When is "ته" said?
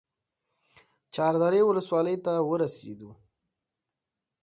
2.25-2.33